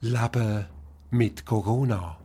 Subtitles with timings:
[0.00, 0.64] Leben
[1.10, 2.16] mit Corona.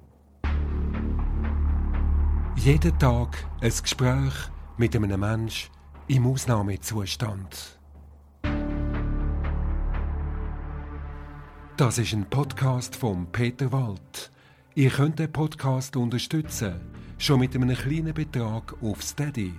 [2.56, 4.34] Jeden Tag ein Gespräch
[4.78, 5.72] mit einem Menschen
[6.08, 7.80] im Ausnahmezustand.
[11.76, 14.32] Das ist ein Podcast von Peter Wald.
[14.76, 16.80] Ihr könnt den Podcast unterstützen,
[17.18, 19.52] schon mit einem kleinen Betrag auf Steady.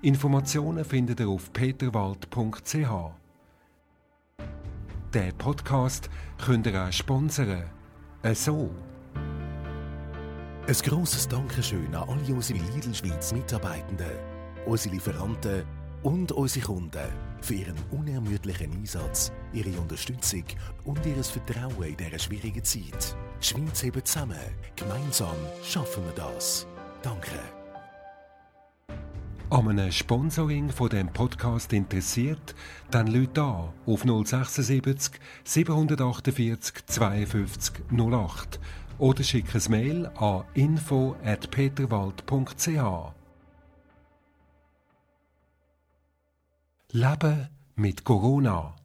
[0.00, 3.27] Informationen findet ihr auf peterwald.ch.
[5.14, 7.64] Der Podcast könnt ihr auch sponsern.
[8.22, 8.70] Äh, so.
[10.66, 14.18] Ein grosses Dankeschön an alle unsere Lidl Schweiz Mitarbeitenden,
[14.66, 15.64] unsere Lieferanten
[16.02, 17.08] und unsere Kunden
[17.40, 20.44] für ihren unermüdlichen Einsatz, ihre Unterstützung
[20.84, 23.16] und ihr Vertrauen in dieser schwierigen Zeit.
[23.40, 24.36] Schweiz heben zusammen.
[24.76, 26.66] Gemeinsam schaffen wir das.
[27.02, 27.57] Danke.
[29.50, 32.54] An einem Sponsoring von dem Podcast interessiert,
[32.90, 38.60] dann Leute an auf 076 748 52 08
[38.98, 43.14] oder schick ein Mail an info@peterwald.ch.
[46.92, 48.77] Leben mit Corona.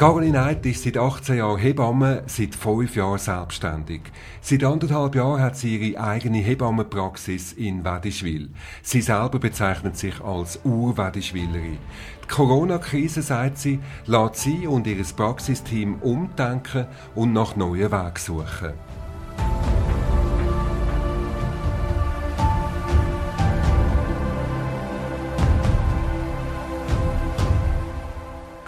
[0.00, 4.00] Caroline Eid ist seit 18 Jahren Hebamme, seit 5 Jahren selbstständig.
[4.40, 8.48] Seit anderthalb Jahren hat sie ihre eigene Hebammenpraxis in Wedischwil.
[8.80, 11.76] Sie selber bezeichnet sich als Ur-Wedischwillerin.
[12.24, 18.72] Die Corona-Krise, sagt sie, lässt sie und ihr Praxisteam umdenken und nach neuen Wegen suchen.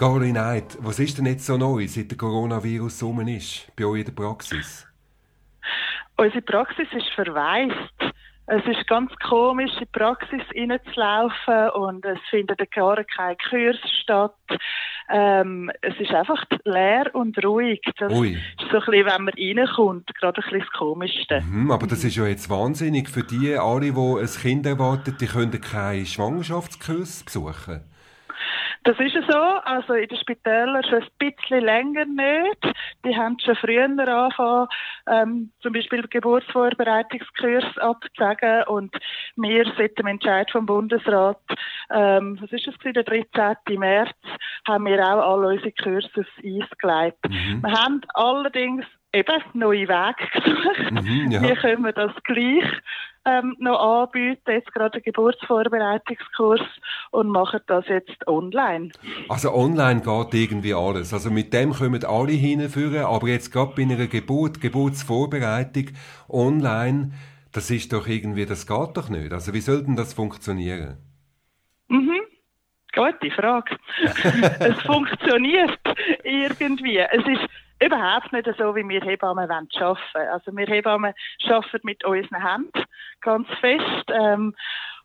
[0.03, 3.99] Caroline Eid, was ist denn jetzt so neu, seit der Coronavirus rum ist, bei euch
[4.01, 4.85] in der Praxis?
[6.17, 8.13] Unsere Praxis ist verwaist.
[8.47, 14.35] Es ist ganz komisch, in die Praxis reinzulaufen und es findet gar kein Kurs statt.
[15.09, 17.79] Ähm, es ist einfach leer und ruhig.
[17.97, 18.33] Das Ui.
[18.33, 21.37] ist so ein bisschen, wenn man reinkommt, gerade ein bisschen das Komischste.
[21.39, 25.27] Hm, aber das ist ja jetzt wahnsinnig für die alle, die ein Kind erwarten, die
[25.27, 27.92] können keinen Schwangerschaftskurs besuchen.
[28.83, 29.37] Das ist so.
[29.37, 32.75] Also in den Spitälern schon ein bisschen länger nicht.
[33.05, 34.67] Die haben schon früher angefangen,
[35.07, 38.63] ähm, zum Beispiel Geburtsvorbereitungskurs abzusagen.
[38.67, 38.95] Und
[39.35, 41.39] wir seit dem Entscheid vom Bundesrat,
[41.91, 43.79] ähm, was ist das gewesen, der 13.
[43.79, 44.17] März,
[44.67, 47.29] haben wir auch alle unsere Kurse aufs Eis gelegt.
[47.29, 47.61] Mhm.
[47.61, 50.91] Wir haben allerdings eben neue Wege gesucht.
[50.91, 51.41] Mhm, ja.
[51.41, 52.65] Wie können wir das gleich
[53.25, 56.61] ähm, noch anbieten, jetzt gerade einen Geburtsvorbereitungskurs
[57.11, 58.89] und machen das jetzt online.
[59.29, 61.13] Also online geht irgendwie alles.
[61.13, 65.89] Also mit dem kommen alle hinführen, aber jetzt gerade bei einer Geburt, Geburtsvorbereitung
[66.29, 67.11] online,
[67.51, 69.31] das ist doch irgendwie, das geht doch nicht.
[69.31, 70.97] Also wie soll denn das funktionieren?
[71.87, 72.19] Mhm.
[72.93, 73.77] Gute Frage.
[74.59, 75.79] es funktioniert
[76.23, 76.97] irgendwie.
[76.97, 77.47] Es ist
[77.85, 80.29] überhaupt nicht so, wie wir Hebammen wollen arbeiten.
[80.31, 81.13] Also wir Hebammen
[81.47, 82.83] arbeiten mit unseren Händen
[83.21, 84.09] ganz fest.
[84.09, 84.53] Ähm,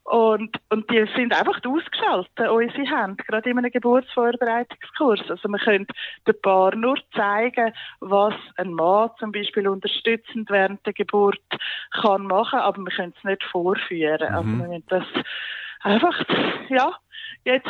[0.05, 5.21] und, und die sind einfach ausgeschaltet, unsere Hände, gerade in einem Geburtsvorbereitungskurs.
[5.29, 5.87] Also wir können
[6.27, 11.43] dem Paar nur zeigen, was ein Mann zum Beispiel unterstützend während der Geburt
[11.91, 14.23] kann machen, aber wir können es nicht vorführen.
[14.33, 14.59] Also Mhm.
[14.61, 15.05] wir müssen das
[15.83, 16.25] einfach,
[16.71, 16.93] ja,
[17.45, 17.69] jetzt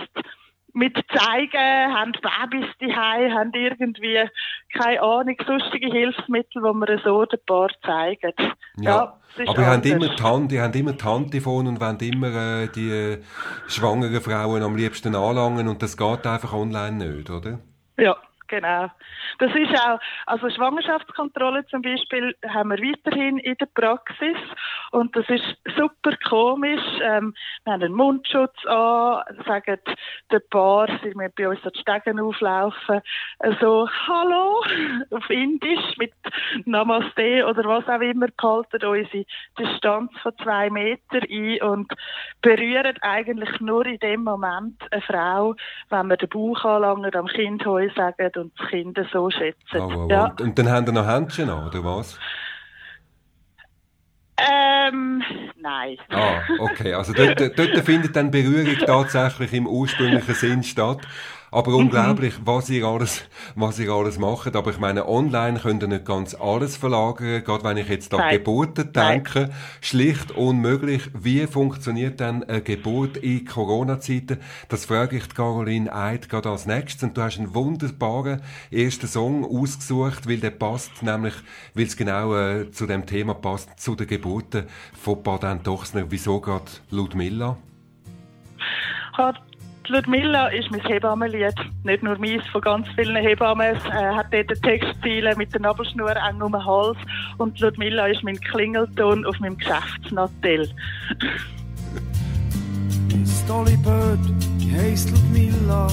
[0.79, 4.29] mit zeigen, haben Babys daheim, haben irgendwie,
[4.73, 8.33] keine Ahnung, sonstige Hilfsmittel, die wir so dem Paar zeigen.
[8.81, 10.07] Ja, ist aber ihr habt anders.
[10.07, 13.23] immer die Hand, ihr habt immer die Handtelefon und wollt immer äh, die äh,
[13.67, 17.59] schwangeren Frauen am liebsten anlangen und das geht einfach online nicht, oder?
[17.97, 18.17] Ja,
[18.49, 18.91] genau.
[19.39, 24.37] Das ist auch, also Schwangerschaftskontrolle zum Beispiel haben wir weiterhin in der Praxis
[24.91, 25.45] und das ist
[25.77, 26.83] super komisch.
[27.03, 29.79] Ähm, wir haben einen Mundschutz an, sagen
[30.31, 33.01] der Paar, sie müssen bei uns so die Stegen auflaufen,
[33.61, 34.65] so Hallo
[35.11, 36.13] auf Indisch mit
[36.65, 39.25] Namaste oder was auch immer, behalten unsere
[39.59, 41.93] Distanz von zwei Meter ein und
[42.43, 45.55] berühren eigentlich nur in dem Moment eine Frau,
[45.91, 49.81] wenn wir den Bauch anlangen, am Kind Heu sagen und das Kind so schätzen.
[49.81, 50.31] Oh, wow, Ja.
[50.31, 50.41] wow.
[50.41, 52.19] Und dann habt ihr noch Händchen an, oder was?
[54.41, 55.23] Ähm,
[55.57, 55.97] nein.
[56.11, 56.95] Ah, okay.
[56.95, 61.01] Also dort, dort findet dann Berührung tatsächlich im ursprünglichen Sinn statt.
[61.51, 63.23] Aber unglaublich, was ihr alles,
[63.55, 64.55] was ihr alles macht.
[64.55, 67.43] Aber ich meine, online könnt ihr nicht ganz alles verlagern.
[67.45, 68.39] Gerade wenn ich jetzt an Nein.
[68.39, 69.25] Geburten Nein.
[69.25, 69.51] denke,
[69.81, 71.11] schlicht unmöglich.
[71.15, 74.39] Wie funktioniert dann eine Geburt in Corona-Zeiten?
[74.69, 77.03] Das frage ich die Caroline Eid gerade als nächstes.
[77.03, 81.35] Und du hast einen wunderbaren ersten Song ausgesucht, weil der passt, nämlich,
[81.75, 86.05] weil es genau äh, zu dem Thema passt, zu den Geburten von Baden-Dochsner.
[86.11, 87.57] Wieso gerade Ludmilla?
[89.15, 89.41] Hat
[89.89, 91.55] Ludmilla ist mein Hebammenlied.
[91.83, 93.77] Nicht nur meins, von ganz vielen Hebammen.
[93.77, 96.99] Es äh, hat dort Textziele mit der Nabelschnur eng um den Hals.
[97.39, 100.69] Und Ludmilla ist mein Klingelton auf meinem Geschäftsnattel.
[103.17, 104.19] Miss Dolly Bird,
[104.61, 105.89] die heisst Ludmilla.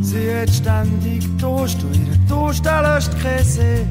[0.00, 3.12] Sie hat ständig Durst und ihre Durst löscht
[3.42, 3.86] See.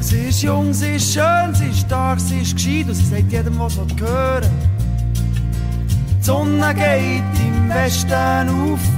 [0.00, 3.32] Sie ist jung, sie ist schön, sie ist stark, sie ist gescheit und sie sagt
[3.32, 4.57] jedem, was sie hören
[6.28, 8.97] Die Sonne geht im Westen auf.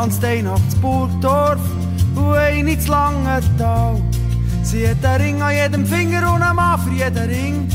[0.00, 1.60] Tanzt ein nachts Burgdorf
[2.16, 4.00] und ein ins lange Tal.
[4.62, 7.68] Sie hat einen Ring an jedem Finger und einen Mann für jeden Ring.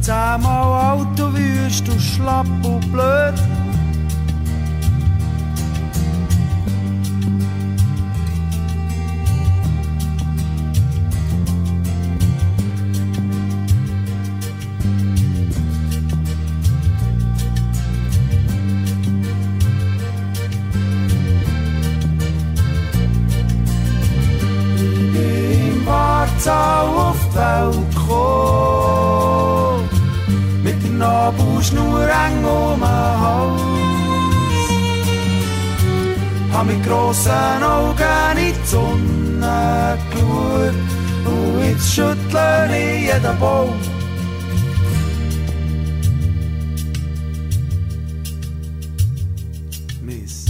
[0.00, 3.34] Zehnmal alt und wüst und schlapp und blöd.
[36.92, 40.74] Grossen Augen in die Sonne geschaut
[41.24, 43.74] und jetzt schüttle ich jeden Baum.
[50.02, 50.46] Miss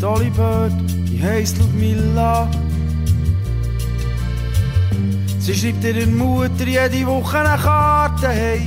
[0.00, 0.72] Dolly Bird,
[1.08, 2.48] die heisst Ludmilla.
[5.38, 8.62] Sie schreibt ihrer Mutter jede Woche eine Karte, hey.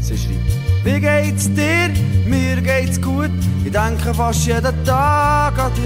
[0.00, 1.90] Sie schreibt, wie geht's dir?
[2.26, 3.37] Mir geht's gut.
[3.68, 5.84] Ich denke fast jeden Tag an dich.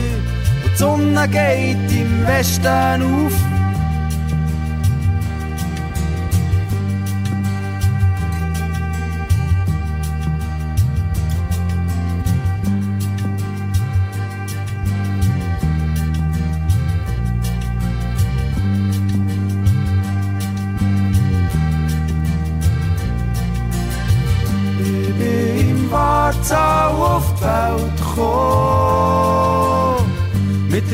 [0.64, 3.51] Und die Sonne geht im Westen auf.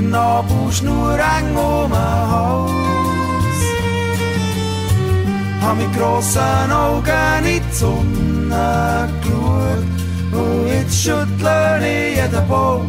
[0.03, 1.99] Nabelschnur eng um den
[2.33, 2.73] Hals.
[5.61, 9.87] Hab mit grossen Augen in die Sonne geschaut
[10.33, 12.89] und jetzt schüttle ich jeden Baum.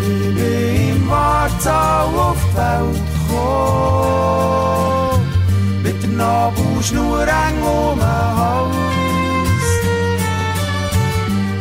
[0.00, 4.42] Ich bin im Wartau auf die Welt gekommen,
[5.82, 8.87] mit der Nabelschnur eng um den Hals.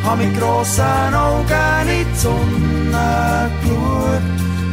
[0.08, 4.22] Hab mit grossen Augen in die Sonne geschaut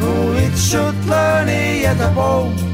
[0.00, 2.73] und jetzt schüttle ich jeden Baum.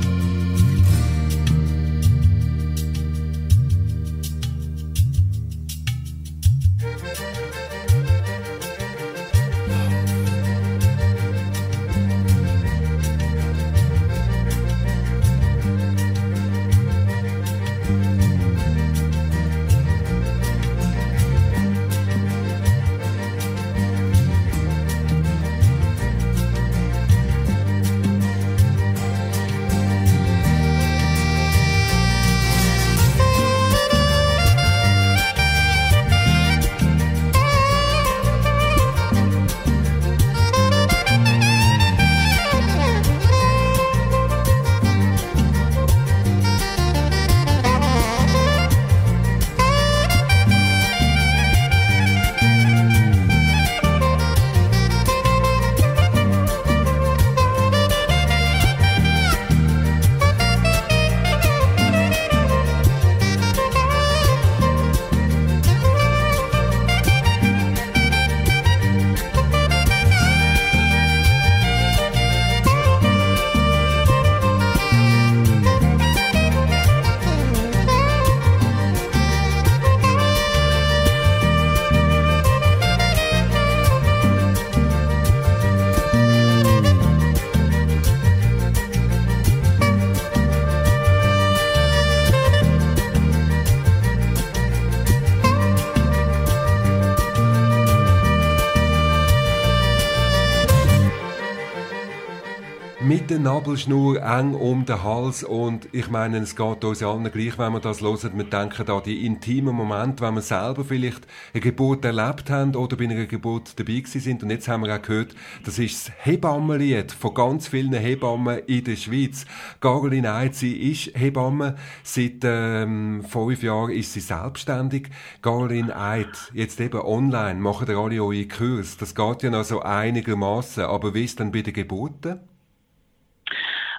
[103.61, 107.81] Nabelschnur eng um den Hals und ich meine, es geht uns allen gleich, wenn wir
[107.81, 108.31] das hören.
[108.35, 112.97] Wir denken an die intimen Momente, wenn wir selber vielleicht eine Geburt erlebt haben oder
[112.97, 114.43] bei einer Geburt dabei sind.
[114.43, 118.83] Und jetzt haben wir auch gehört, das ist das Hebammenlied von ganz vielen Hebammen in
[118.83, 119.45] der Schweiz.
[119.79, 121.75] Caroline Eid, sie ist Hebamme.
[122.03, 125.11] Seit ähm, fünf Jahren ist sie selbstständig.
[125.43, 128.97] Caroline Eid, jetzt eben online, machen ihr alle eure Kurs.
[128.97, 130.85] Das geht ja noch so einigermaßen.
[130.85, 132.41] Aber wie ist denn bei den Geburten?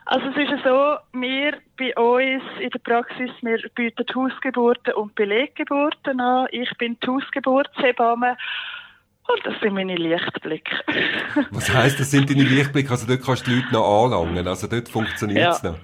[0.05, 6.19] Also es ist so, wir bei uns in der Praxis, wir bieten Hausgeburten und Beleggeburten
[6.19, 6.47] an.
[6.51, 8.35] Ich bin die Hausgeburtshebamme
[9.27, 10.75] und das sind meine Lichtblicke.
[11.51, 12.89] Was heisst, das sind deine Lichtblicke?
[12.91, 15.71] Also dort kannst du die Leute noch anlangen, also dort funktioniert es ja.
[15.71, 15.79] noch.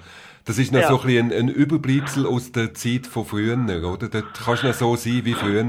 [0.46, 0.88] Das ist noch ja.
[0.88, 4.08] so ein, ein Überbleibsel aus der Zeit von früher, oder?
[4.08, 5.64] Dort kannst du noch so sein wie früher.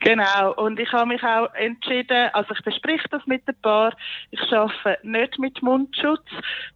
[0.00, 0.54] Genau.
[0.54, 3.96] Und ich habe mich auch entschieden, also ich bespreche das mit dem Paar.
[4.30, 6.26] Ich arbeite nicht mit Mundschutz.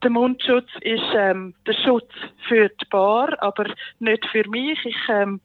[0.03, 2.11] Der Mundschutz ist ähm, der Schutz
[2.49, 3.67] für die Paar, aber
[4.01, 4.79] nicht für mich.
[4.85, 5.41] Ich ähm,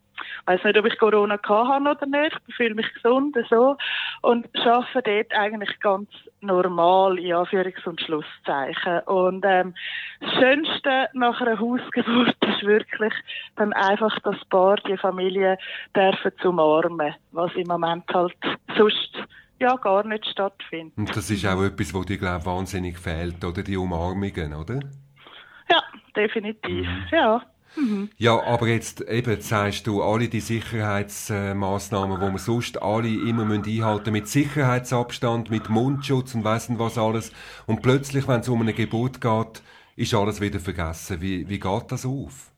[0.46, 2.38] weiß nicht, ob ich Corona habe oder nicht.
[2.48, 3.78] Ich fühle mich gesund, so.
[4.22, 6.10] Und arbeite dort eigentlich ganz
[6.42, 9.00] normal, in Anführungs- und Schlusszeichen.
[9.06, 9.74] Und, ähm,
[10.20, 13.14] das Schönste nach einer Hausgeburt ist wirklich
[13.56, 15.58] dann einfach das Paar, die Familie
[15.96, 18.36] dürfen zu umarmen, was im Moment halt
[18.76, 19.18] sonst
[19.60, 20.98] ja gar nicht stattfindet.
[20.98, 23.64] Und das ist auch etwas, was dir, glaube wahnsinnig fehlt, oder?
[23.64, 24.80] Die Umarmungen, oder?
[25.70, 25.84] Ja,
[26.16, 27.06] definitiv, mhm.
[27.12, 27.42] ja.
[27.78, 28.10] Mhm.
[28.18, 34.12] Ja, aber jetzt eben sagst du, alle die Sicherheitsmaßnahmen, wo man sonst alle immer einhalten
[34.12, 37.32] mit Sicherheitsabstand, mit Mundschutz und weiss nicht was alles.
[37.68, 39.62] Und plötzlich, wenn es um eine Geburt geht,
[39.96, 41.22] ist alles wieder vergessen.
[41.22, 42.52] Wie, wie geht das auf?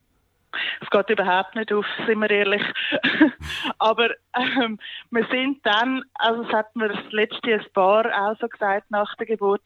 [0.82, 2.64] Es geht überhaupt nicht auf, sind wir ehrlich.
[3.80, 4.80] Aber ähm,
[5.12, 9.28] wir sind dann, also es hat mir das letzte Paar auch so gesagt nach der
[9.28, 9.62] Geburt,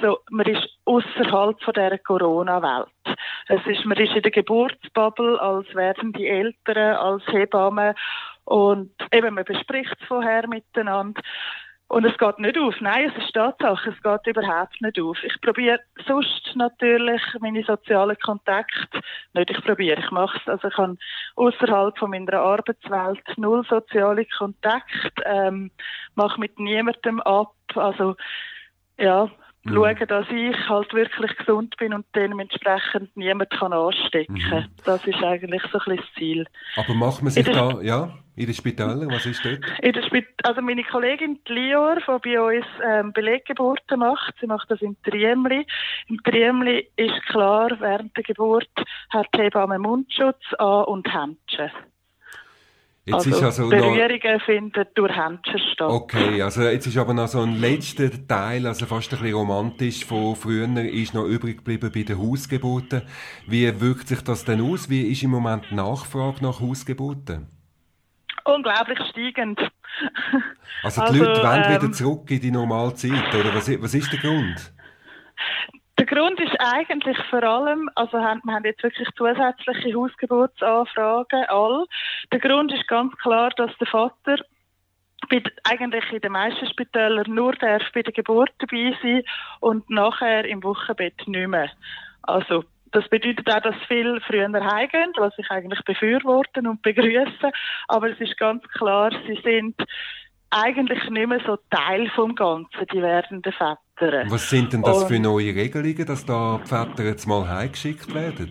[0.00, 2.88] so, man ist außerhalb von dieser Corona-Welt.
[3.84, 7.94] Man ist in der Geburtsbubble als werden die Eltern, als Hebammen
[8.44, 11.20] und eben man bespricht es vorher miteinander.
[11.88, 12.74] Und es geht nicht auf.
[12.80, 15.22] Nein, es ist Tatsache, es geht überhaupt nicht auf.
[15.22, 19.00] Ich probiere sonst natürlich meine sozialen Kontakte,
[19.34, 20.48] nicht ich probiere, ich mache es.
[20.48, 20.96] Also ich habe
[21.36, 25.70] außerhalb von meiner Arbeitswelt null soziale Kontakte, ähm,
[26.16, 27.54] mache mit niemandem ab.
[27.76, 28.16] Also
[28.98, 29.30] ja,
[29.66, 29.74] mhm.
[29.74, 34.34] schauen, dass ich halt wirklich gesund bin und dementsprechend niemand kann anstecken.
[34.34, 34.64] Mhm.
[34.84, 36.46] Das ist eigentlich so ein bisschen das Ziel.
[36.76, 39.60] Aber macht man sich da, ja, in den Spitälern, was ist dort?
[39.82, 44.70] In der Spit also meine Kollegin Lior, die bei uns ähm, Beleggeburten macht, sie macht
[44.70, 45.66] das im Triemli.
[46.08, 48.68] Im Triemli ist klar, während der Geburt
[49.10, 51.70] hat die Hebamme Mundschutz an und Händchen.
[53.08, 54.44] Jetzt also, ist also Berührungen noch...
[54.44, 55.88] finden durch Händchen statt.
[55.88, 60.04] Okay, also jetzt ist aber noch so ein letzter Teil, also fast ein bisschen romantisch
[60.04, 63.02] von früher, ist noch übrig geblieben bei den Hausgeburten.
[63.46, 64.90] Wie wirkt sich das denn aus?
[64.90, 67.46] Wie ist im Moment die Nachfrage nach Hausgeburten?
[68.44, 69.60] Unglaublich steigend.
[70.82, 73.94] Also die also, Leute wollen ähm, wieder zurück in die normale Zeit, oder was, was
[73.94, 74.72] ist der Grund?
[75.98, 81.86] Der Grund ist eigentlich vor allem, also wir haben jetzt wirklich zusätzliche Hausgeburtsanfragen, all.
[82.30, 84.36] Der Grund ist ganz klar, dass der Vater
[85.64, 89.22] eigentlich in den meisten Spitälern nur darf bei der Geburt dabei sein
[89.60, 91.70] und nachher im Wochenbett nicht mehr.
[92.22, 97.50] Also das bedeutet auch, dass viele früher heimgehen, was ich eigentlich befürworten und begrüße.
[97.88, 99.76] Aber es ist ganz klar, sie sind
[100.50, 103.78] eigentlich nicht mehr so Teil vom Ganzen, die werdenden Väter.
[103.98, 108.14] Was sind denn das und für neue Regelungen, dass da die Väter jetzt mal heimgeschickt
[108.14, 108.50] werden?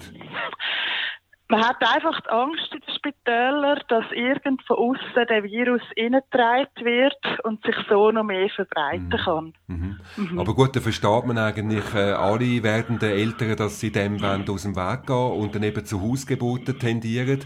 [1.48, 6.84] Man hat einfach die Angst in den Spitälern, dass irgend von außen der Virus reingetragen
[6.84, 9.24] wird und sich so noch mehr verbreiten mhm.
[9.24, 9.54] kann.
[9.68, 10.00] Mhm.
[10.18, 10.40] Mhm.
[10.40, 14.76] Aber gut, da versteht man eigentlich äh, alle werdenden Eltern, dass sie dem aus dem
[14.76, 17.42] Weg gehen und dann eben zu Hausgeburten tendieren.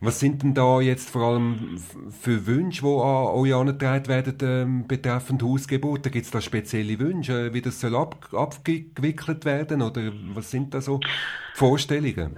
[0.00, 1.76] Was sind denn da jetzt vor allem
[2.20, 6.12] für Wünsche, die an euch angetragen werden ähm, betreffend Hausgeburten?
[6.12, 10.80] Gibt es da spezielle Wünsche, wie das soll ab, abgewickelt werden oder was sind da
[10.80, 11.00] so
[11.54, 12.36] Vorstellungen?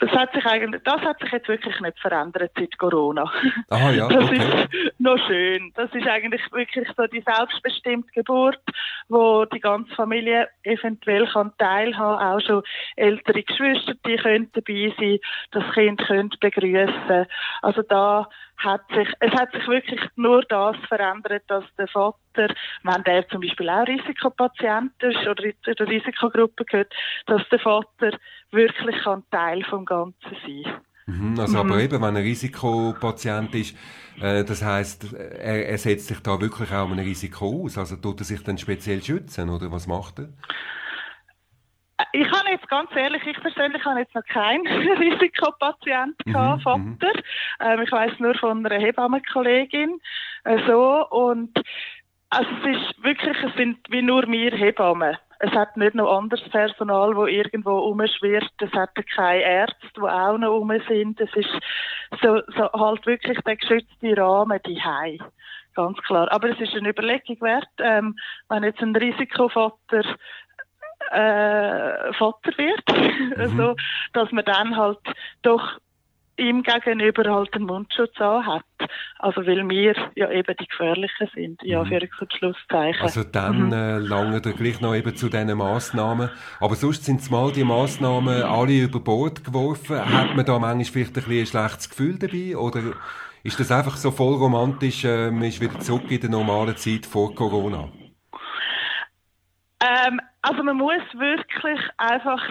[0.00, 3.30] Das hat sich eigentlich, das hat sich jetzt wirklich nicht verändert seit Corona.
[3.70, 5.72] Ah, ja, das ist noch schön.
[5.74, 8.60] Das ist eigentlich wirklich so die selbstbestimmte Geburt,
[9.08, 12.62] wo die ganze Familie eventuell kann teilhaben, auch schon
[12.96, 15.18] ältere Geschwister, die können dabei sein,
[15.50, 17.26] das Kind könnte begrüßen.
[17.62, 23.04] Also da hat sich, es hat sich wirklich nur das verändert, dass der Vater, wenn
[23.04, 26.92] der zum Beispiel auch Risikopatient ist oder in der Risikogruppe gehört,
[27.26, 28.18] dass der Vater
[28.50, 31.70] wirklich ein Teil vom Ganzen sein mhm, also mhm.
[31.70, 33.76] aber eben, wenn er Risikopatient ist,
[34.20, 37.78] äh, das heißt, er, er setzt sich da wirklich auch ein Risiko aus.
[37.78, 40.28] Also tut er sich dann speziell schützen oder was macht er?
[42.12, 46.78] Ich habe jetzt ganz ehrlich, ich persönlich habe jetzt noch keinen Risikopatient mhm, gehabt, Vater.
[46.80, 46.98] Mhm.
[47.60, 50.00] Ähm, ich weiß nur von einer Hebammenkollegin
[50.44, 51.58] äh, so und
[52.30, 55.16] also es ist wirklich, es sind wie nur wir Hebammen.
[55.40, 58.52] Es hat nicht noch anderes Personal, wo irgendwo umschwirrt.
[58.60, 61.20] Es hat keine Ärzte, die auch noch rum sind.
[61.20, 61.50] Es ist
[62.20, 65.18] so, so halt wirklich der geschützte Rahmen die Hei.
[65.74, 66.30] Ganz klar.
[66.32, 70.02] Aber es ist eine Überlegung wert, ähm, wenn jetzt ein Risikovater
[71.10, 73.34] äh, Vater wird, mhm.
[73.36, 73.76] also,
[74.12, 74.98] dass man dann halt
[75.42, 75.78] doch
[76.38, 78.62] ihm gegenüber halt einen Mundschutz hat.
[79.18, 81.88] Also weil wir ja eben die Gefährlichen sind, ja, mhm.
[81.88, 83.02] für und Schlusszeichen.
[83.02, 83.72] Also dann mhm.
[83.72, 86.30] äh, lange da gleich noch eben zu diesen Massnahmen.
[86.60, 89.98] Aber sonst sind es mal die Massnahmen alle über Bord geworfen.
[89.98, 92.56] Hat man da manchmal vielleicht ein, bisschen ein schlechtes Gefühl dabei?
[92.56, 92.80] Oder
[93.42, 97.06] ist das einfach so voll romantisch, äh, man ist wieder zurück in der normalen Zeit
[97.06, 97.88] vor Corona?
[99.80, 102.42] Ähm, also man muss wirklich einfach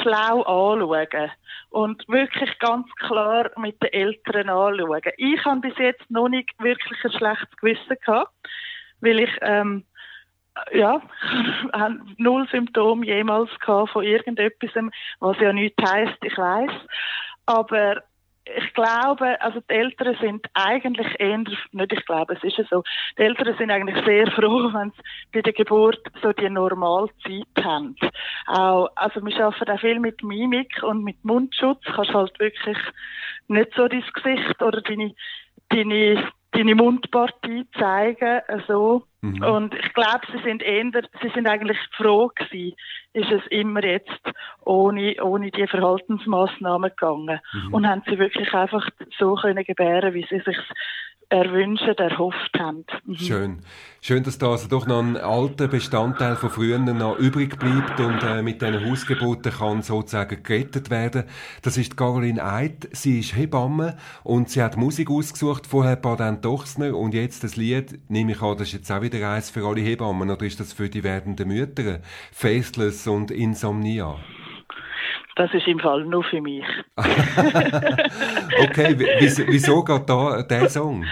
[0.00, 1.30] schlau anschauen
[1.70, 5.00] und wirklich ganz klar mit den Eltern anschauen.
[5.16, 8.32] Ich habe bis jetzt noch nicht wirklich ein schlechtes Gewissen gehabt,
[9.00, 9.84] weil ich ähm,
[10.72, 11.00] ja,
[12.18, 14.70] null Symptome jemals gehabt von irgendetwas,
[15.20, 16.70] was ja nichts heisst, ich weiß.
[17.46, 18.02] Aber
[18.44, 22.82] ich glaube, also die Eltern sind eigentlich eher, nicht ich glaube, es ist ja so,
[23.16, 27.96] die Eltern sind eigentlich sehr froh, wenn sie bei der Geburt so die Normalzeit haben.
[28.46, 32.78] Auch, also wir arbeiten auch viel mit Mimik und mit Mundschutz, kannst halt wirklich
[33.48, 35.14] nicht so dein Gesicht oder deine,
[35.68, 39.04] deine, deine Mundpartie zeigen, so.
[39.22, 39.42] Mhm.
[39.42, 40.84] Und ich glaube, sie sind eher,
[41.22, 42.76] sie sind eigentlich froh gewesen,
[43.12, 44.20] ist es immer jetzt
[44.64, 47.40] ohne, ohne die Verhaltensmaßnahmen gegangen.
[47.52, 47.74] Mhm.
[47.74, 48.88] Und haben sie wirklich einfach
[49.18, 50.58] so können gebären, wie sie sich
[51.32, 52.84] erwünschen, erhofft haben.
[53.06, 53.16] Mhm.
[53.16, 53.58] Schön.
[54.00, 58.22] Schön, dass da also doch noch ein alter Bestandteil von früher noch übrig bleibt und
[58.22, 61.24] äh, mit diesen Hausgeburten kann sozusagen gerettet werden.
[61.62, 62.88] Das ist Caroline Eid.
[62.92, 67.98] Sie ist Hebamme und sie hat Musik ausgesucht, vorher Baden Dochsner und jetzt das Lied,
[68.10, 70.72] nehme ich an, das ist jetzt auch wieder eins für alle Hebammen oder ist das
[70.72, 72.00] für die werdenden Mütter?
[72.32, 74.16] Faceless und Insomnia.
[75.36, 76.64] Das ist im Fall nur für mich.
[76.96, 78.94] okay,
[79.48, 81.06] wieso, geht da der Song?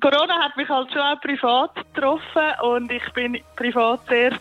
[0.00, 4.32] Corona hat mich halt schon auch privat getroffen und ich bin privat sehr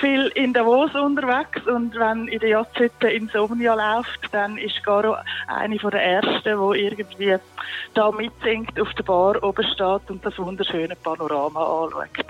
[0.00, 5.16] viel in Davos unterwegs und wenn in der Jahrzehnte Insomnia läuft, dann ist Garo
[5.48, 7.36] eine von der ersten, die irgendwie
[7.94, 12.26] da mitsingt, auf der Bar oben steht und das wunderschöne Panorama anschaut.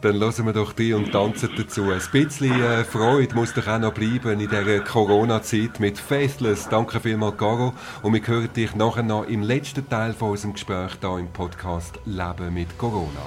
[0.00, 1.90] Dann lassen wir doch die und tanzen dazu.
[1.90, 6.68] Ein bisschen äh, Freude muss doch auch noch bleiben in dieser Corona-Zeit mit Faithless.
[6.68, 7.74] Danke vielmals, Garo.
[8.02, 11.98] Und wir hören dich nachher noch im letzten Teil von unserem Gespräch hier im Podcast
[12.06, 13.20] Leben mit Corona.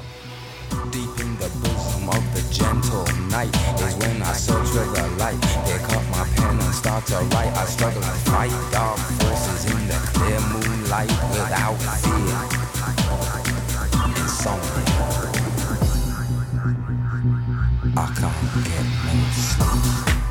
[0.92, 5.40] Deep in the bosom of the gentle night is when I search for the light.
[5.66, 7.54] Pick up my pen and start to write.
[7.56, 12.64] I struggle to fight dark forces in the clear moonlight without fear.
[14.18, 14.94] Insomnia.
[17.96, 20.23] I can't get no sleep.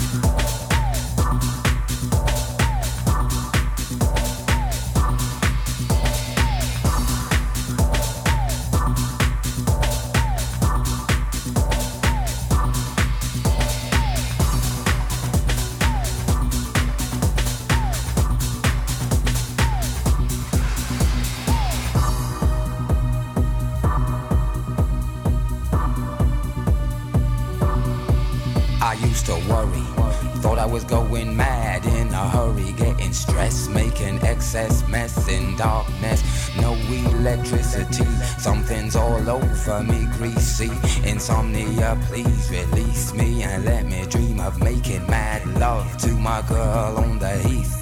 [30.73, 36.23] Was going mad in a hurry, getting stressed, making excess mess in darkness.
[36.57, 38.05] No electricity,
[38.39, 40.71] something's all over me, greasy.
[41.05, 46.97] Insomnia, please release me and let me dream of making mad love to my girl
[46.99, 47.82] on the heath.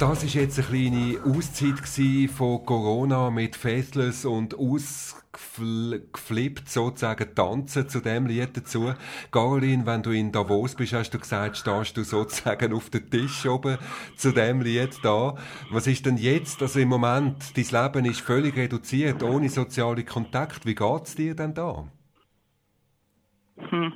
[0.00, 1.78] Das ist jetzt eine kleine Auszeit
[2.30, 8.94] von Corona mit Faithless und ausgeflippt sozusagen tanzen zu dem Lied dazu.
[9.30, 13.44] Caroline, wenn du in Davos bist, hast du gesagt, stehst du sozusagen auf dem Tisch
[13.44, 13.76] oben
[14.16, 15.34] zu dem Lied da.
[15.70, 20.64] Was ist denn jetzt, also im Moment, dein Leben ist völlig reduziert, ohne soziale Kontakt.
[20.64, 21.86] Wie geht's dir denn da?
[23.58, 23.92] Hm.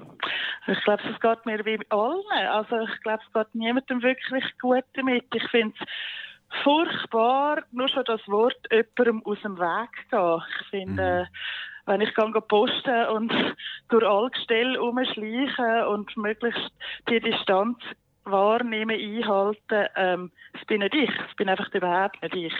[0.66, 2.48] Ich glaube, es geht mir wie allen.
[2.48, 5.26] Also ich glaube, es geht niemandem wirklich gut damit.
[5.34, 10.42] Ich finde es furchtbar, nur schon das Wort jemandem aus dem Weg gehen.
[10.60, 11.90] Ich finde, mhm.
[11.90, 13.32] wenn ich gehe posten und
[13.88, 16.72] durch alle Gestelle umschleichen und möglichst
[17.08, 17.78] die Distanz
[18.24, 21.10] wahrnehmen, einhalten, ähm, das bin nicht ich.
[21.10, 22.54] Das bin einfach überhaupt nicht ich.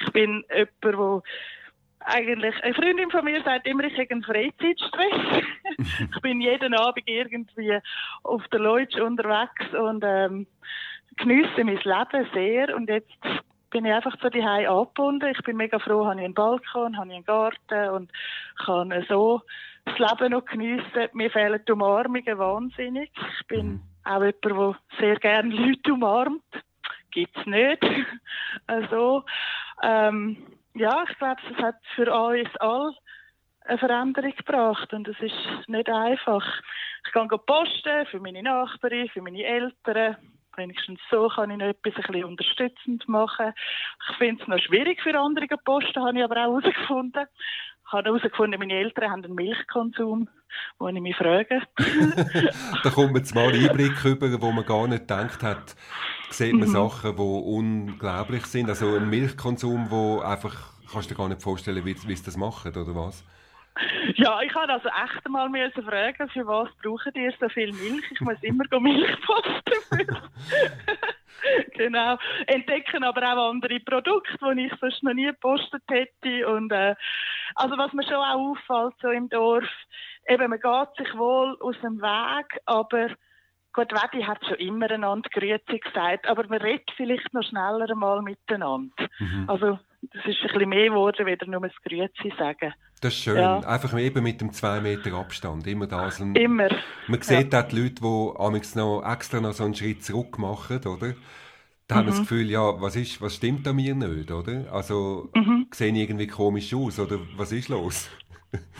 [0.00, 1.22] Ich bin jemand, der
[2.06, 5.42] eigentlich, eine Freundin von mir sagt immer, ich habe einen Freizeitstress.
[6.14, 7.78] ich bin jeden Abend irgendwie
[8.22, 10.46] auf der Leutsch unterwegs und ähm,
[11.16, 12.74] genieße mein Leben sehr.
[12.76, 13.10] Und jetzt
[13.70, 15.32] bin ich einfach die Hause angebunden.
[15.36, 18.12] Ich bin mega froh, habe ich einen Balkon, habe ich einen Garten und
[18.64, 19.42] kann so
[19.84, 21.08] das Leben noch geniessen.
[21.12, 23.10] Mir fehlen die Umarmungen wahnsinnig.
[23.40, 23.82] Ich bin mhm.
[24.04, 26.42] auch jemand, der sehr gerne Leute umarmt.
[27.10, 27.84] Gibt's nicht.
[28.66, 29.24] also,
[29.82, 30.36] ähm,
[30.76, 32.94] ja, ich glaube, es hat für uns alle
[33.64, 36.44] eine Veränderung gebracht und es ist nicht einfach.
[37.06, 40.16] Ich kann posten für meine Nachbarin, für meine Eltern.
[40.56, 43.52] Wenigstens so kann ich noch etwas ein bisschen unterstützend machen.
[44.10, 47.26] Ich finde es noch schwierig für andere posten, habe ich aber auch herausgefunden.
[47.86, 50.28] Ich habe herausgefunden, meine Eltern haben einen Milchkonsum,
[50.80, 51.62] wo ich mich frage.
[52.82, 55.76] da kommt man mal Einblick über, wo man gar nicht gedacht hat,
[56.30, 56.72] sieht man mhm.
[56.72, 58.68] Sachen, die unglaublich sind.
[58.68, 62.36] Also ein Milchkonsum, wo einfach, kannst du dir gar nicht vorstellen, wie, wie sie das
[62.36, 63.24] machen, oder was?
[64.14, 68.04] Ja, ich habe also echt mal müssen fragen, für was brauchen ihr so viel Milch?
[68.10, 70.16] Ich muss immer Milch posten.
[71.76, 72.16] genau.
[72.46, 76.48] Entdecken aber auch andere Produkte, die ich sonst noch nie gepostet hätte.
[76.48, 76.94] Und, äh,
[77.54, 79.68] also was mir schon auch auffällt, so im Dorf,
[80.28, 83.08] eben, man geht sich wohl aus dem Weg, aber
[83.76, 88.22] Gut, Wedi hat schon immer einander Grüezi gesagt, aber man redet vielleicht noch schneller mal
[88.22, 89.06] miteinander.
[89.18, 89.44] Mhm.
[89.48, 92.72] Also, das ist ein bisschen mehr geworden, wieder nur das Grüezi sagen.
[93.02, 93.36] Das ist schön.
[93.36, 93.58] Ja.
[93.58, 95.66] Einfach eben mit dem 2 Meter Abstand.
[95.66, 96.20] Immer das.
[96.20, 96.70] Und immer.
[97.06, 97.60] Man sieht ja.
[97.60, 101.12] auch die Leute, die noch extra noch so einen Schritt zurück machen, oder?
[101.88, 101.98] Da mhm.
[101.98, 104.72] haben das Gefühl, ja, was ist, was stimmt an mir nicht, oder?
[104.72, 105.68] Also, mhm.
[105.72, 108.10] sehen irgendwie komisch aus, oder was ist los?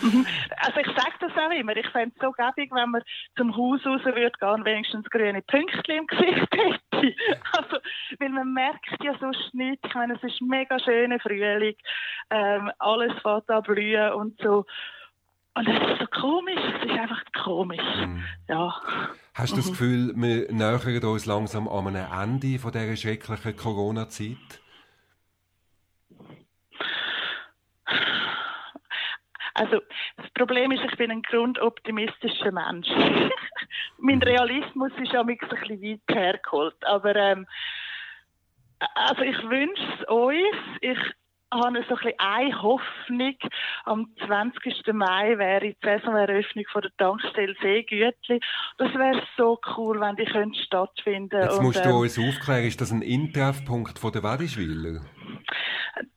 [0.00, 0.26] Mhm.
[0.58, 3.02] also ich sage das auch immer, ich fände es so gäbig, wenn man
[3.36, 6.80] zum Haus raus würde gehen und wenigstens grüne Pünktchen im Gesicht hätte.
[7.52, 7.76] Also,
[8.18, 11.76] weil man merkt ja sonst nicht, ich meine, es ist mega schöner Frühling,
[12.30, 14.64] ähm, alles fängt an blühen und so.
[15.56, 18.22] Und es ist so komisch, es ist einfach komisch, mhm.
[18.46, 18.78] ja.
[19.32, 19.70] Hast du das mhm.
[19.70, 24.60] Gefühl, wir nähern uns langsam an einem Ende von dieser schrecklichen Corona-Zeit?
[29.54, 29.80] Also
[30.18, 32.88] das Problem ist, ich bin ein grundoptimistischer Mensch.
[33.98, 36.76] mein Realismus ist ja ein bisschen weit hergeholt.
[36.84, 37.46] Aber ähm,
[38.94, 40.78] also ich wünsche es uns.
[40.82, 40.98] Ich
[41.62, 43.36] habe so ein bisschen eine Hoffnung.
[43.84, 44.92] Am 20.
[44.92, 48.40] Mai wäre die Saisoneröffnung von der Tankstelle Seegütli.
[48.78, 52.64] Das wäre so cool, wenn die könnte stattfinden Jetzt musst und, ähm, du uns aufklären,
[52.64, 55.00] ist das ein Intreffpunkt von der Wedischwiller?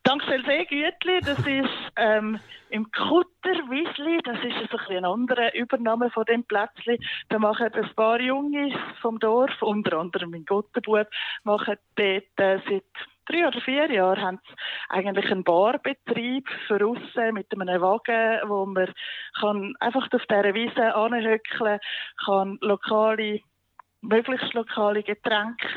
[0.04, 6.26] Tankstelle Seegütli, das ist ähm, im Kutterwiesli, das ist so ein, ein anderer Übernahme von
[6.26, 7.00] dem Plätzli.
[7.30, 11.08] Da machen ein paar Junge vom Dorf, unter anderem mein Gottenbub,
[11.44, 12.84] machen dort äh, seit
[13.30, 14.56] drei oder vier Jahren haben sie
[14.90, 18.92] eigentlich einen Barbetrieb für aussen mit einem Wagen, wo man
[19.40, 21.80] kann einfach auf dieser Wiese anhöckeln,
[22.26, 23.42] kann lokale
[24.02, 25.68] möglichst lokale Getränke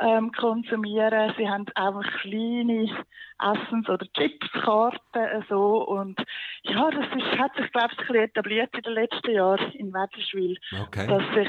[0.00, 1.32] ähm, konsumieren.
[1.36, 2.90] Sie haben auch kleine
[3.38, 6.18] Essens- oder Chipskarten äh, so und
[6.62, 9.92] ja, das ist, hat sich glaube ich ein bisschen etabliert in den letzten Jahren in
[9.92, 11.06] Wetterschwil, okay.
[11.06, 11.48] dass sich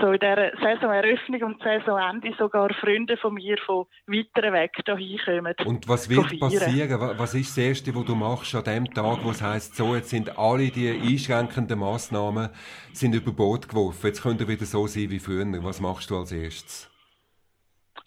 [0.00, 5.54] so in der Saisoneröffnung und Saisonende sogar Freunde von mir von weiteren weg dahin kommen.
[5.64, 7.18] Und was wird passieren?
[7.18, 10.10] Was ist das Erste, was du machst an dem Tag, wo es heisst, so, jetzt
[10.10, 12.48] sind alle die einschränkenden Massnahmen
[12.92, 15.42] sind über Bord geworfen, jetzt könnte wieder so sein wie früher.
[15.62, 16.90] Was machst du als erstes?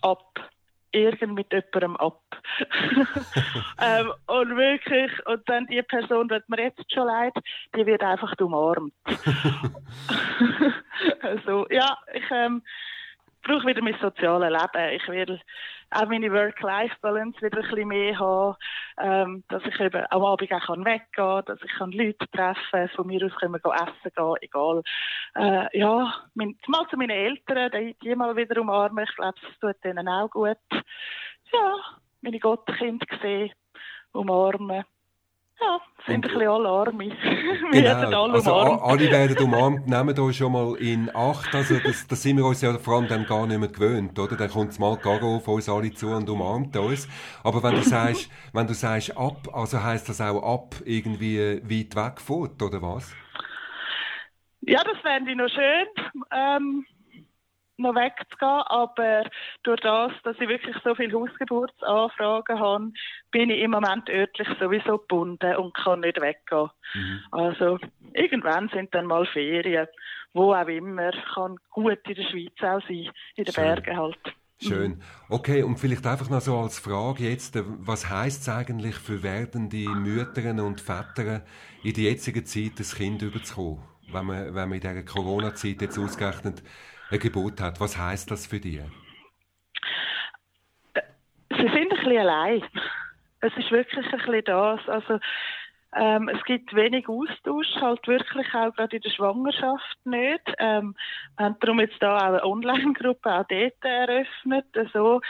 [0.02, 0.55] Ab
[0.96, 2.22] irgend mit jemandem ab.
[3.82, 7.34] ähm, und wirklich, und dann die Person, die mir jetzt schon leid,
[7.76, 8.94] die wird einfach umarmt.
[11.22, 12.64] also, ja, ich ähm,
[13.44, 14.96] brauche wieder mein soziales Leben.
[14.96, 15.40] Ich will
[15.96, 18.56] auch meine Work-Life-Balance wieder ein bisschen mehr haben,
[19.00, 23.08] ähm, dass ich eben am Abend auch weggehen kann, dass ich Leute treffen kann, von
[23.08, 24.82] mir aus können wir essen gehen, egal.
[25.36, 29.60] Äh, ja, mein, mal zu meinen Eltern, die, die mal wieder umarmen, ich glaube, das
[29.60, 30.58] tut denen auch gut.
[30.72, 31.76] ja,
[32.22, 33.52] meine Gottenkinder sehen,
[34.12, 34.84] umarmen.
[35.62, 37.06] Ja, sind und, ein bisschen alle Arme.
[37.72, 38.24] Wir genau.
[38.24, 38.82] alle also umarmt.
[38.82, 41.56] alle werden umarmt, nehmen da schon mal in Acht.
[41.56, 44.36] Also das, das sind wir uns ja vor allem dann gar nicht mehr gewöhnt, oder?
[44.36, 47.08] Dann kommt mal Garo auf uns alle zu und umarmt uns.
[47.44, 51.96] Aber wenn du sagst, wenn du sagst ab, also heisst das auch ab irgendwie weit
[51.96, 53.16] weg fort, oder was?
[54.62, 55.88] Ja, das fände ich noch schön.
[56.32, 56.86] Ähm,
[57.78, 59.24] noch wegzugehen, aber
[59.64, 62.92] durch das, dass ich wirklich so viele Hausgeburtsanfragen habe,
[63.32, 66.70] bin ich im Moment örtlich sowieso gebunden und kann nicht weggehen.
[66.94, 67.20] Mhm.
[67.32, 67.80] Also
[68.14, 69.88] irgendwann sind dann mal Ferien,
[70.34, 73.64] wo auch immer, kann gut in der Schweiz auch sein, in den Schön.
[73.64, 74.20] Bergen halt.
[74.58, 75.02] Schön.
[75.28, 79.90] Okay, und vielleicht einfach noch so als Frage jetzt, was heißt es eigentlich für werdende
[79.90, 81.44] Mütter und Väter
[81.84, 83.84] in der jetzigen Zeit, das Kind überzukommen?
[84.12, 86.64] Wenn man, wenn man in dieser Corona-Zeit jetzt ausgerechnet
[87.16, 87.80] ein Gebot hat.
[87.80, 88.82] Was heißt das für dich?
[91.50, 92.64] Sie sind ein bisschen allein.
[93.42, 94.80] Es ist wirklich ein bisschen das.
[94.88, 95.20] Also,
[95.96, 100.42] ähm, es gibt wenig Austausch, halt wirklich auch gerade in der Schwangerschaft nicht.
[100.58, 100.94] Ähm,
[101.38, 104.66] wir haben darum jetzt da auch eine Online-Gruppe auch dort eröffnet.
[104.76, 105.22] Also,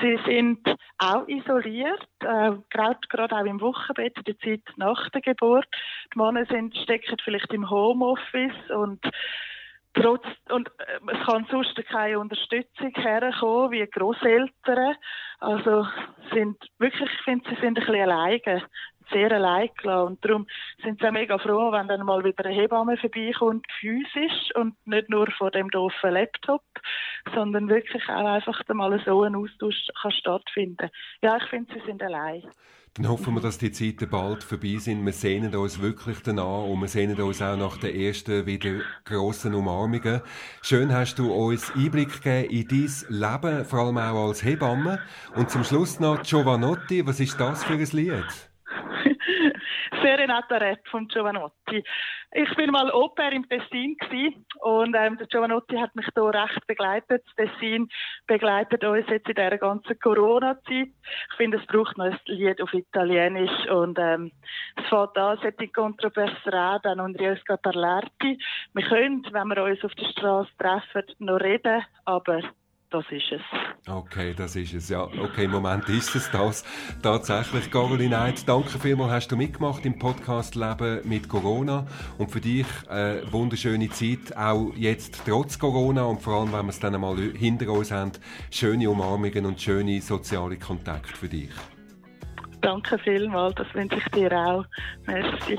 [0.00, 0.68] sie sind
[0.98, 5.68] auch isoliert, äh, gerade, gerade auch im Wochenbett, in der Zeit nach der Geburt.
[6.14, 9.00] Die Männer sind, stecken vielleicht im Homeoffice und
[9.94, 14.96] trotz, und äh, es kann sonst keine Unterstützung herkommen, wie Großeltern.
[15.40, 15.86] Also,
[16.32, 18.62] sind wirklich, ich finde, sie sind ein bisschen alleine,
[19.10, 20.06] sehr allein gelassen.
[20.06, 20.46] Und darum
[20.82, 25.08] sind sie auch mega froh, wenn dann mal wieder eine Hebamme vorbeikommt, physisch und nicht
[25.08, 26.62] nur vor dem doofen Laptop,
[27.34, 30.90] sondern wirklich auch einfach mal so ein Austausch kann stattfinden.
[31.22, 32.42] Ja, ich finde, sie sind allein.
[32.94, 35.06] Dann hoffen wir, dass die Zeiten bald vorbei sind.
[35.06, 39.54] Wir sehnen uns wirklich danach und wir sehnen uns auch nach den ersten wieder grossen
[39.54, 40.20] Umarmungen.
[40.60, 45.00] Schön hast du uns Einblick gegeben in dein Leben, vor allem auch als Hebamme.
[45.34, 47.06] Und zum Schluss noch Giovanotti.
[47.06, 48.51] Was ist das für ein Lied?
[50.02, 51.84] Serenata Rap von Giovanotti.
[52.32, 53.96] Ich bin mal pair im Tessin
[54.60, 57.24] und ähm, der Giovanotti hat mich da recht begleitet.
[57.36, 57.88] Das Tessin
[58.26, 60.88] begleitet uns jetzt in dieser ganzen Corona-Zeit.
[60.88, 64.32] Ich finde, es braucht noch ein Lied auf Italienisch und ähm,
[64.76, 68.38] es fängt an, «Se ti incontro per strada non riesco a parlarti».
[68.74, 72.42] Wir können, wenn wir uns auf der Straße treffen, noch reden, aber
[72.92, 73.40] das ist es.
[73.88, 74.88] Okay, das ist es.
[74.88, 76.64] Ja, okay, im Moment ist es das.
[77.02, 81.86] Tatsächlich, Caroline Eid, danke vielmals, hast du mitgemacht im Podcast Leben mit Corona.
[82.18, 86.66] Und für dich eine äh, wunderschöne Zeit, auch jetzt trotz Corona und vor allem, wenn
[86.66, 88.12] wir es dann einmal hinter uns haben,
[88.50, 91.50] schöne Umarmungen und schöne soziale Kontakte für dich.
[92.60, 94.64] Danke vielmals, das wünsche ich dir auch.
[95.06, 95.58] Merci.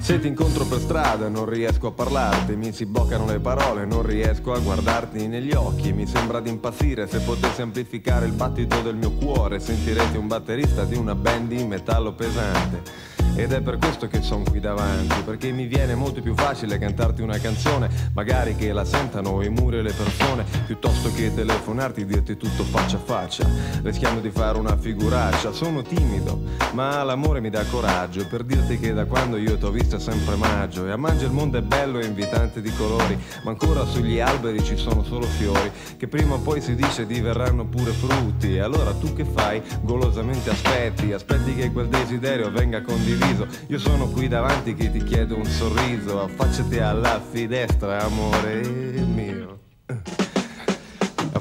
[0.00, 4.02] Se ti incontro per strada non riesco a parlarti, mi si bloccano le parole, non
[4.02, 8.96] riesco a guardarti negli occhi, mi sembra di impazzire, se potessi amplificare il battito del
[8.96, 13.19] mio cuore, sentirete un batterista di una band di metallo pesante.
[13.36, 17.22] Ed è per questo che sono qui davanti, perché mi viene molto più facile cantarti
[17.22, 22.06] una canzone, magari che la sentano i muri e le persone, piuttosto che telefonarti e
[22.06, 23.48] dirti tutto faccia a faccia,
[23.82, 25.52] rischiando di fare una figuraccia.
[25.52, 29.96] Sono timido, ma l'amore mi dà coraggio per dirti che da quando io t'ho visto
[29.96, 33.50] è sempre maggio e a maggio il mondo è bello e invitante di colori, ma
[33.50, 37.92] ancora sugli alberi ci sono solo fiori, che prima o poi si dice diverranno pure
[37.92, 38.56] frutti.
[38.56, 39.62] E allora tu che fai?
[39.80, 43.46] Golosamente aspetti, aspetti che quel desiderio venga condiviso condiviso.
[43.68, 46.22] Io sono qui davanti che ti chiedo un sorriso.
[46.22, 48.62] Affacciati alla finestra, amore
[49.04, 49.58] mio.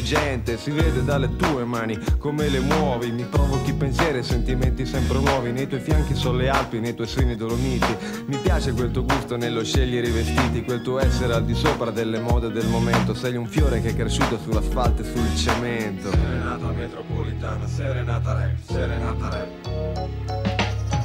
[0.00, 5.18] intelligente, si vede dalle tue mani come le muovi, mi provochi pensieri e sentimenti sempre
[5.18, 7.94] nuovi, nei tuoi fianchi sono le Alpi, nei tuoi seni Dolomiti,
[8.26, 11.90] mi piace quel tuo gusto nello scegliere i vestiti, quel tuo essere al di sopra
[11.90, 16.10] delle mode del momento, sei un fiore che è cresciuto sull'asfalto e sul cemento.
[16.10, 19.48] Serenata metropolitana, serenata rap, serenata rap.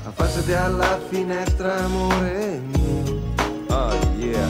[0.05, 3.33] Affacciati alla finestra, amore mio.
[3.67, 4.47] Oh yeah.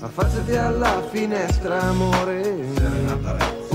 [0.00, 2.42] Affacciati alla finestra, amore.
[2.74, 3.65] Serenata rap.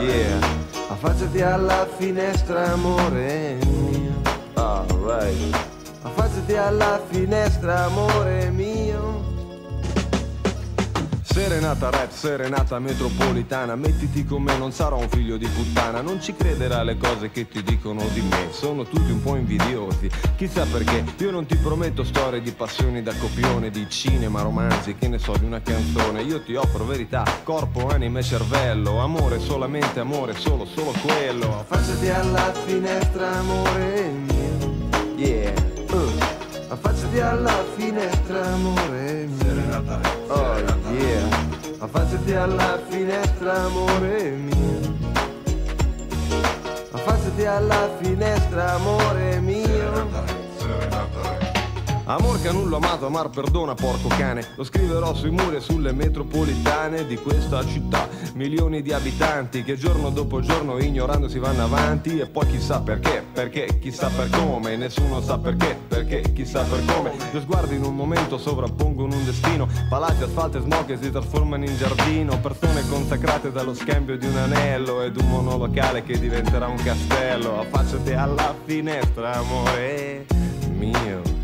[0.00, 0.40] Yeah,
[0.88, 4.14] affacciati alla finestra, amore mio.
[4.54, 5.58] Alright.
[6.02, 9.29] Affacciati alla finestra, amore mio.
[11.40, 13.74] Serenata rap, serenata metropolitana.
[13.74, 16.02] Mettiti con me, non sarò un figlio di puttana.
[16.02, 18.48] Non ci crederà alle cose che ti dicono di me.
[18.50, 20.10] Sono tutti un po' invidiosi.
[20.36, 25.08] Chissà perché, io non ti prometto storie di passioni da copione Di cinema, romanzi, che
[25.08, 26.20] ne so, di una canzone.
[26.20, 28.98] Io ti offro verità, corpo, anima e cervello.
[28.98, 31.60] Amore, solamente amore, solo, solo quello.
[31.60, 34.88] Affacciati alla finestra, amore mio.
[35.16, 35.54] Yeah.
[35.90, 36.12] Uh.
[36.68, 39.48] Affacciati alla finestra, amore mio.
[40.28, 40.69] Oh yeah
[41.82, 44.98] Affacciati alla finestra, amore mio.
[46.90, 50.39] Affacciati alla finestra, amore mio
[52.10, 54.44] Amor che nulla amato, amar perdona, porco cane.
[54.56, 58.08] Lo scriverò sui muri e sulle metropolitane di questa città.
[58.34, 62.18] Milioni di abitanti che giorno dopo giorno ignorando si vanno avanti.
[62.18, 64.74] E poi chissà perché, perché, chissà per come.
[64.74, 67.12] Nessuno sa perché, perché, chissà per come.
[67.30, 69.68] Due sguardi in un momento sovrappongono un destino.
[69.88, 72.40] Palazzi, asfalto e smog che si trasformano in giardino.
[72.40, 77.60] Persone consacrate dallo scambio di un anello ed un monolocale che diventerà un castello.
[77.60, 80.26] Affacciati alla finestra, amore
[80.76, 81.39] mio.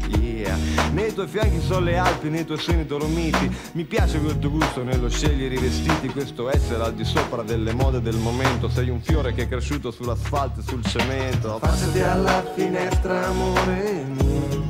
[0.93, 3.55] Nei tuoi fianchi sono le Alpi, nei tuoi seni dolomiti.
[3.73, 6.09] Mi piace quel tuo gusto nello scegliere i vestiti.
[6.09, 8.69] Questo essere al di sopra delle mode del momento.
[8.69, 11.57] Sei un fiore che è cresciuto sull'asfalto e sul cemento.
[11.57, 14.65] Affacciati alla finestra, amore mio.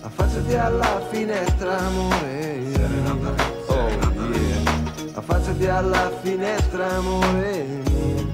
[0.00, 3.34] Affacciati alla finestra, amore mio.
[3.66, 4.78] Oh yeah.
[5.14, 8.28] Affacciati alla finestra, amore mio.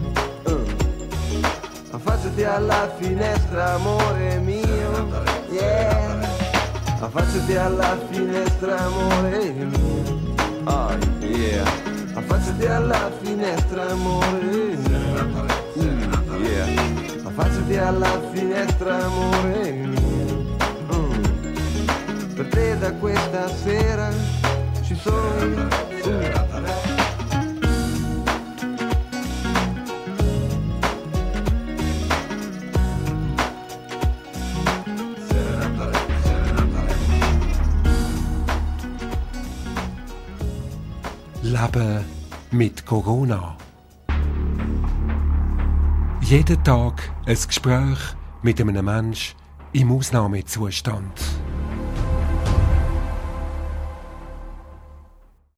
[0.45, 0.65] Uh.
[1.91, 4.76] Affacciati alla finestra, amore mio.
[5.57, 6.21] Yeah.
[7.01, 10.35] Affacciati alla finestra, amore mio.
[10.65, 10.91] Oh
[11.21, 11.65] yeah,
[12.15, 15.15] Affacciati alla finestra, amore mio.
[16.43, 16.67] yeah.
[17.25, 20.57] Affacciati alla finestra, amore mio.
[20.93, 22.35] Mm.
[22.35, 24.11] Per te da questa sera
[24.83, 25.69] ci sono.
[26.07, 26.46] Mm.
[42.57, 43.55] Mit Corona.
[46.23, 47.99] Jeden Tag ein Gespräch
[48.43, 49.37] mit einem Mensch
[49.73, 51.13] im Ausnahmezustand.